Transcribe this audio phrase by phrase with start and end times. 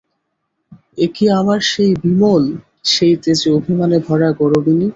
[0.97, 2.43] এ কি আমার সেই বিমল,
[2.85, 4.87] সেই তেজে অভিমানে ভরা গরবিনী!